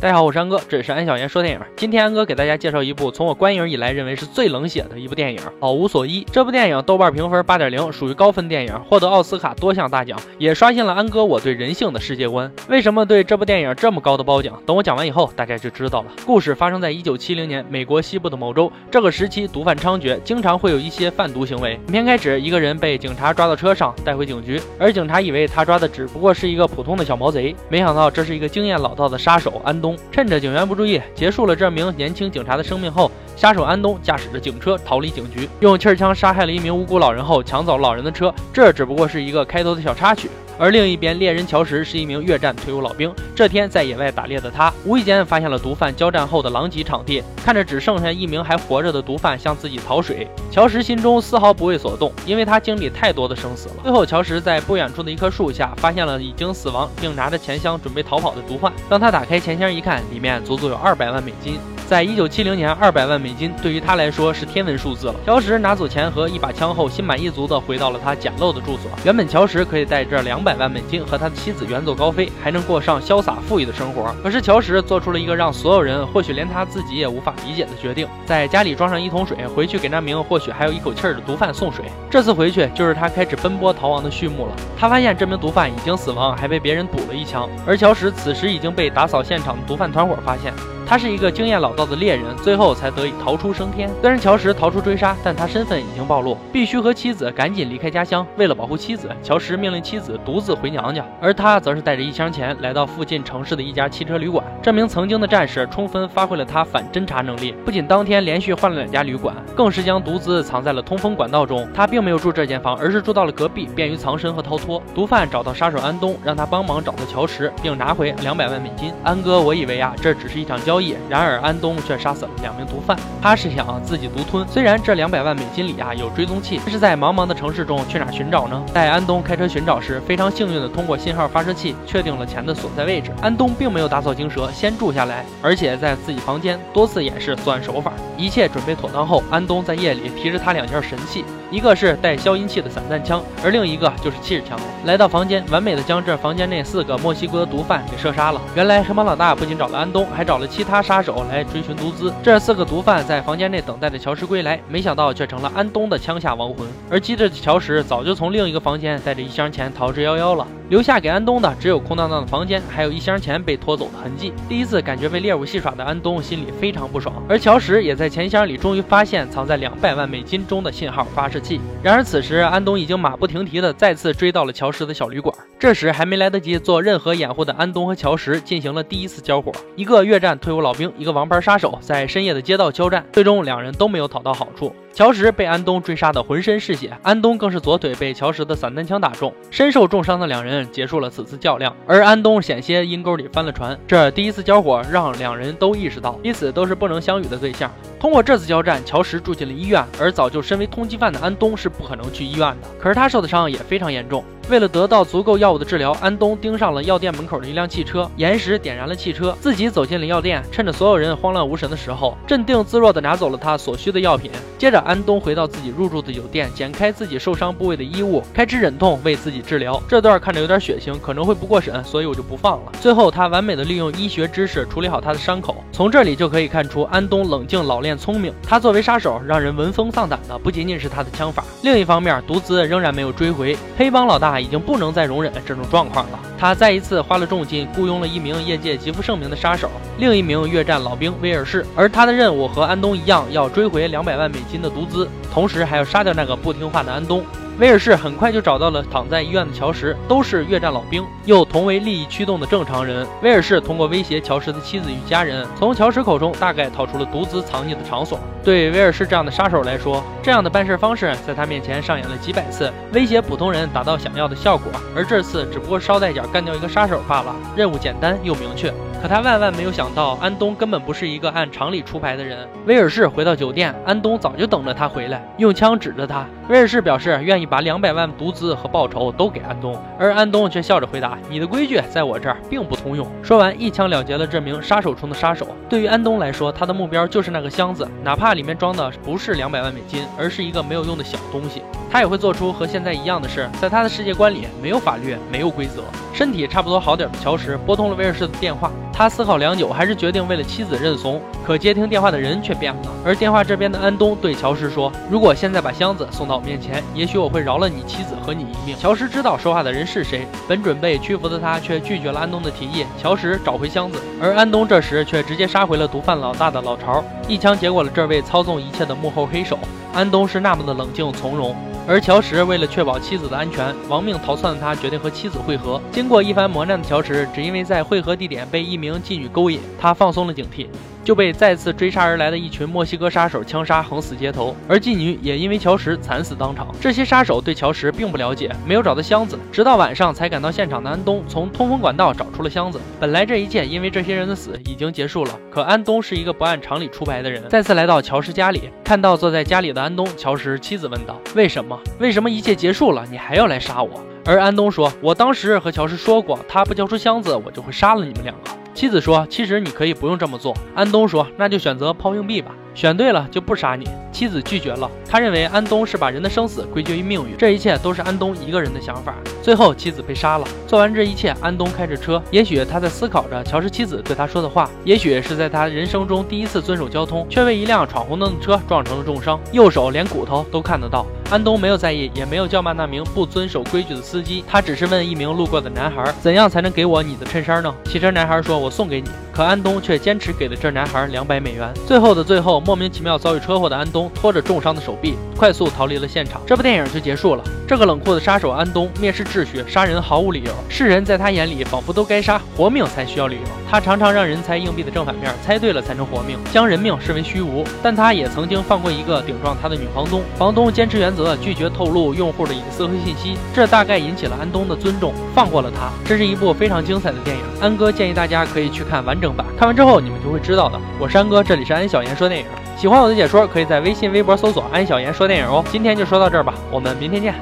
[0.00, 1.60] 大家好，我是安哥，这里是安小言说电影。
[1.74, 6.24] 今天安哥给大家介绍一部从我观影以来认为是最冷血的一部电影《老无所依》。
[6.30, 12.48] 这部电影豆瓣评分八点零，属于高分电影，获得奥斯卡多项大奖，也刷新了安哥我对人性的世界观。
[12.68, 14.62] 为什么对这部电影这么高的褒奖？
[14.64, 16.12] 等我讲完以后，大家就知道了。
[16.24, 21.72] 故事发生在一九七零年美国西部的某州，这个时期毒贩猖獗，经常会有一些贩毒行为。
[21.88, 30.66] 影片开始，一个人被警察抓到车上，带回警局，而警察以为他抓的只不过是一个普通的小毛贼，没想到这是一个经验老道的杀手安东，趁着警员。
[30.66, 38.34] 不注意，结束了这名年轻警察的生命后，杀手安东驾驶着警车逃离警局，用气枪杀害了一名无辜老人后，抢走老人的车。
[38.52, 40.28] 这只不过是一个开头的小插曲。
[40.58, 43.14] 而另一边，猎人乔什是一名越战退伍老兵。
[43.36, 47.22] 这天，在野外打猎的他，无意间发现了毒贩交战后的狼藉场地。
[47.44, 53.74] 看着只剩下一名还活着的毒贩向自己讨水，乔什心中丝毫不为所动，因为他经历太多的生死了。
[53.84, 58.72] 最后，乔什在不远处的一棵树下发现了已经死亡并拿着钱箱准备逃跑的毒贩。
[58.88, 61.60] 当他打开钱箱一看，里面足足有二百万美金。
[61.88, 65.14] 在一九七零年，二百万美金对于他来说是天文数字了。
[65.24, 68.90] 乔什拿走钱和一把枪后，心满意足地回到了他简陋的住所。
[69.06, 74.14] 原本乔什可以带着两百万美金和他的妻子远走高飞，还能过上潇洒富裕的生活。
[74.22, 81.86] 可是乔什做出了一个让所有人，或许连他自己也无法理解的决定：在家里装上一桶水，回去给那名或许还有一口气儿的毒贩送水。
[82.10, 84.52] 这次回去就是他开始奔波逃亡的序幕了。
[84.78, 87.48] 他发现这名毒贩已经死亡，还被别人补了一枪。
[87.66, 90.52] 而乔什此时已经被打扫现场的毒贩团伙发现。
[90.88, 93.90] 他是一个经验老道的猎人，最后才得以逃出升天。
[94.00, 98.26] 虽然乔什逃出追杀，但他身份已经暴露，必须和妻子赶紧离开家乡。
[98.38, 104.42] 为了保护妻子，乔什命令妻子独自回娘家，而他则是带着一箱钱来到附近城市的一家汽车旅馆。
[104.62, 111.68] 这名曾经的战士充分发挥了他反侦查能力，不仅当天连续换了两家旅馆，更是将毒资藏在了通风管道中。
[111.74, 114.82] 他并没有住这间房，而是住到了隔壁，便于藏身和逃脱。
[114.94, 118.90] 毒贩找到杀手安东，让他帮忙找到乔什，并拿回两百万美金。
[119.04, 120.77] 安哥，我以为啊，这只是一场交。
[121.08, 124.46] 然而安东却杀死了两名毒贩，他是想自己独吞。
[124.48, 128.62] 虽然这两百万美金里啊有追踪器，但是在茫茫的城市中去哪寻找呢？
[128.72, 133.10] 在安东开车寻找时，非常幸运的通过信号发射器确定了钱的所在位置。
[133.20, 137.92] 安东并没有打草惊蛇，先住下来，而且在自己房间多次演示作案手法。
[138.16, 141.24] 一切准备妥当后，安东在夜里提着他两件神器。
[141.50, 144.58] 一个是带消音器的散弹枪，而另一个就是气势枪。
[144.84, 148.40] 来到房间，完美的将这房间内四个墨西哥毒贩给射杀了。
[148.54, 152.12] 原来黑帮老大不仅找了安东，还找了其他杀手来追寻毒资。
[152.22, 156.66] 这四个毒贩在房间内等待着乔石归来，没想到却成了安东的枪下亡魂。
[156.90, 164.34] 而机智的乔石早就从另一个房间带着一箱钱逃之夭夭了，留下给安东的只有空荡荡的房间，还有一箱钱被拖走的痕迹。
[164.50, 171.37] 第一次感觉被猎物戏耍的安东心里非常不爽，而乔石也在钱箱里终于发现藏在两百万美金中的信号发射。
[171.82, 175.34] 然而此时，安东已经马不停蹄地再次追到了乔石的小旅馆。
[175.58, 179.52] 这时还没来得及做任何掩护的安东和乔石进行了第一次交火。
[179.76, 184.74] 一个越战退伍老兵，一个王牌杀手，在深夜的街道交战，最终两人都没有讨到好处。
[184.98, 191.72] 乔石被安东追杀的浑身是血，安东更是左腿被乔石的散弹枪打中，身受重伤的两人结束了此次较量。
[191.86, 193.78] 而安东险些阴沟里翻了船。
[193.86, 197.70] 这第一次交火让两人都意识到彼此都是不能相遇的对象。
[198.00, 202.68] 通过这次交战，乔石住进了医院，而早就身为通缉犯的安东是不可能去医院的。
[202.76, 204.24] 可是他受的伤也非常严重。
[204.48, 214.30] 为了得到足够药物的治疗，安东盯上了药店门口的一辆汽车，岩石点燃了汽车，自己走进了药店，趁着所有人慌乱无神的时候，镇定自若地拿走了他所需的药品。
[214.56, 219.80] 接着，安东回到自己入住的酒店，剪开自己受伤部位的衣物，开始忍痛为自己治疗。
[219.86, 222.72] 这段看着有点血腥，可能会不过审，所以我就不放了。
[222.80, 225.62] 最后，他完美的利用医学知识处理好他的伤口。
[225.72, 228.32] 从这里就可以看出，安东冷静、老练、聪明。
[228.42, 233.54] 他作为杀手，让人闻风丧胆的不仅仅是他的枪法，另一方面，毒资仍然没有追回。
[233.76, 234.37] 黑帮老大。
[234.40, 236.18] 已经不能再容忍这种状况了。
[236.38, 241.66] 他再一次花了重金雇佣了一名业界极负盛名的杀手，另一名越战老兵威尔士。
[241.74, 247.24] 而他的任务和安东一样，要追回两百万美金的毒资，同时还要杀掉那个不听话的安东。
[247.58, 253.04] 威尔士很快就找到了躺在医院的乔什，都是越战老兵，又同为利益驱动的正常人。
[253.20, 258.20] 威尔士通过威胁乔什的妻子与家人，从乔什口中大概套出了毒资藏匿的场所。
[258.44, 264.70] 对威尔士这样的杀手来说，这样的办事方式在他面前上演了几百次，威胁普通人达到想要的效果。
[264.94, 268.72] 而这次只不过捎带脚干掉一个杀手罢了，任务简单又明确。
[269.00, 272.48] 可他万万没有想到，安东根本不是一个按常理出牌的人。
[272.66, 276.26] 威尔士回到酒店，安东早就等着他回来，用枪指着他。
[276.48, 285.46] 威尔士表示愿意把两百万毒资和报酬都给安东，而安东却笑着回答：“你的规矩在我这儿并不通用。”说完，一枪了结了这名杀手中的杀手。
[285.68, 293.48] 对于安东来说，他的目标就是那个箱子，哪怕里面装的不是两百万美金，而是一个没有用的小东西，他也会做出和现在一样的事。
[293.60, 295.82] 在他的世界观里，没有法律，没有规则。
[296.12, 298.70] 身体差不多好点的乔什拨通了威尔士的电话。
[298.92, 301.20] 他思考良久，还是决定为了妻子认怂。
[301.46, 312.84] 可接听电话的人却变了，而电话这边的安东对乔石说：“如果现在把箱子送到我面前，也许我会饶了你妻子和你一命。”乔石知道说话的人是谁，本准备屈服的他却拒绝了安东的提议。
[313.00, 319.56] 乔石找回箱子，而安东这时却直接杀回了毒贩老大的老巢，一枪结果了这位操纵一切的幕后黑手。
[319.94, 321.54] 安东是那么的冷静从容。
[321.88, 325.80] 而乔石为了确保妻子的安全，亡命逃窜的他决定和妻子会合。
[325.90, 330.66] 经过一番磨难的乔石，只因为在会合地点被一名妓女勾引，他放松了警惕。
[331.08, 334.54] 就被再次追杀而来的一群墨西哥杀手枪杀，横死街头。
[334.68, 336.68] 而妓女也因为乔石惨死当场。
[336.82, 342.78] 这些杀手对乔石并不了解，没有找到箱子，直到晚上才赶到现场的安东从通风管道找出了箱子。
[343.00, 347.42] 本来这一切因为这些人的死已经结束了，可安东是一个不按常理出牌的人。
[347.48, 351.80] 再次来到乔石家里，看到坐在家里的安东，乔石妻子问道：“为什么？
[351.98, 363.84] 为什么一切结束了，你还要来杀我？”而安东说：“我当时和乔石说过，他不交出箱子，我就会杀了你们两个。”妻子说：“其实你可以不用这么做。”安东说：“那就选择抛硬币吧，选对了就不杀你。”
[364.18, 369.14] 妻子拒绝了，他认为安东是把人的生死归结于命运，这一切都是安东一个人的想法。
[369.40, 370.48] 最后，妻子被杀了。
[370.66, 381.06] 做完这一切，安东开着车，也许他在思考着乔氏妻子对他说的话，也许是在他人生中第一次遵守交通，却为一辆闯红灯的车撞成了重伤，右手连骨头都看得到。
[381.30, 391.72] 安东没有在意，也没有叫骂那名不遵守规矩的司机，他只是问一名路过的男孩：“怎样才能给我你的衬衫呢？”汽车男孩说：“我送给你。”可安东却坚持给了这男孩两百美元。
[391.86, 396.40] 最后的最后，莫名其妙遭遇车祸的安东拖着重伤的手臂，快速逃离了现场。
[396.46, 397.44] 这部电影就结束了。
[397.66, 400.52] 这个冷酷的杀手安东蔑视秩序，杀人毫无理由。
[400.68, 403.42] 世人在他眼里仿佛都该杀，活命才需要理由。
[403.70, 407.62] 他常常让人猜硬币的正反面，猜对了才能活命，将人命视为虚无。
[407.82, 410.22] 但他也曾经放过一个顶撞他的女房东。
[410.38, 415.90] 房东坚持原则，拒绝透露用户的隐私和信息，这大概引起了安东的尊重，放过了他。
[416.06, 419.46] 这是一部非常精彩的电影，安哥建议大家可以去看完整版。
[419.58, 420.80] 看完之后，你们就会知道的。
[420.98, 422.67] 我是安哥，这里是安小言说电影。
[422.78, 425.64] 喜欢我的解说，可以在微信、微博搜索“安小言说电影”哦。
[425.68, 427.34] 今天就说到这儿吧，我们明天见。